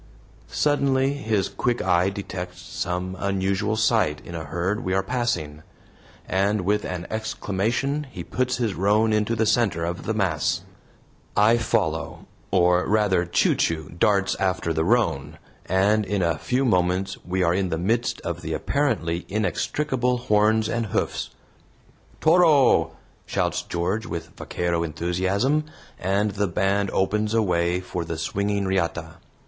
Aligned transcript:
Suddenly 0.47 1.13
his 1.13 1.47
quick 1.47 1.79
eye 1.79 2.09
detects 2.09 2.59
some 2.59 3.15
unusual 3.19 3.75
sight 3.75 4.19
in 4.25 4.33
a 4.33 4.45
herd 4.45 4.83
we 4.83 4.95
are 4.95 5.03
passing, 5.03 5.61
and 6.27 6.61
with 6.61 6.85
an 6.85 7.05
exclamation 7.11 8.07
he 8.09 8.23
puts 8.23 8.57
his 8.57 8.73
roan 8.73 9.13
into 9.13 9.35
the 9.35 9.45
center 9.45 9.85
of 9.85 10.07
the 10.07 10.15
mass. 10.15 10.61
I 11.37 11.57
follow, 11.57 12.25
or 12.49 12.87
rather 12.87 13.25
Chu 13.25 13.53
Chu 13.55 13.89
darts 13.89 14.33
after 14.39 14.73
the 14.73 14.83
roan, 14.83 15.37
and 15.67 16.03
in 16.03 16.23
a 16.23 16.39
few 16.39 16.65
moments 16.65 17.19
we 17.23 17.43
are 17.43 17.53
in 17.53 17.69
the 17.69 17.77
midst 17.77 18.21
of 18.21 18.43
apparently 18.43 19.23
inextricable 19.29 20.17
horns 20.17 20.67
and 20.67 20.87
hoofs. 20.87 21.29
"TORO!" 22.21 22.93
shouts 23.27 23.61
George, 23.61 24.07
with 24.07 24.35
vaquero 24.35 24.81
enthusiasm, 24.83 25.65
and 25.99 26.31
the 26.31 26.47
band 26.47 26.89
opens 26.89 27.35
a 27.35 27.43
way 27.43 27.79
for 27.79 28.03
the 28.03 28.17
swinging 28.17 28.65
riata. 28.65 29.17